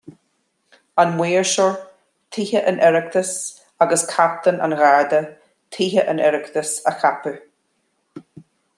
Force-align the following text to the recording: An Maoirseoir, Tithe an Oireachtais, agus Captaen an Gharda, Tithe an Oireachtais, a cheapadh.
An 1.01 1.13
Maoirseoir, 1.19 1.75
Tithe 2.33 2.55
an 2.69 2.79
Oireachtais, 2.87 3.35
agus 3.79 4.03
Captaen 4.07 4.59
an 4.59 4.71
Gharda, 4.81 5.21
Tithe 5.69 5.99
an 5.99 6.17
Oireachtais, 6.29 6.75
a 6.87 6.91
cheapadh. 6.99 7.43